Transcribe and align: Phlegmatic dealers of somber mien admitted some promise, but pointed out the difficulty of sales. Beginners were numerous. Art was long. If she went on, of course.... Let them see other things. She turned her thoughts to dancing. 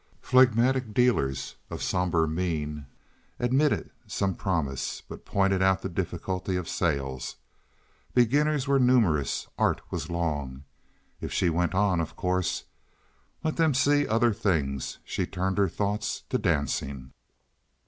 Phlegmatic 0.19 0.95
dealers 0.95 1.57
of 1.69 1.83
somber 1.83 2.25
mien 2.25 2.87
admitted 3.39 3.91
some 4.07 4.33
promise, 4.33 5.03
but 5.07 5.25
pointed 5.25 5.61
out 5.61 5.83
the 5.83 5.89
difficulty 5.89 6.55
of 6.55 6.67
sales. 6.67 7.35
Beginners 8.15 8.67
were 8.67 8.79
numerous. 8.79 9.47
Art 9.59 9.81
was 9.91 10.09
long. 10.09 10.63
If 11.19 11.31
she 11.31 11.51
went 11.51 11.75
on, 11.75 11.99
of 11.99 12.15
course.... 12.15 12.63
Let 13.43 13.57
them 13.57 13.75
see 13.75 14.07
other 14.07 14.33
things. 14.33 14.97
She 15.03 15.27
turned 15.27 15.59
her 15.59 15.69
thoughts 15.69 16.23
to 16.29 16.39
dancing. 16.39 17.11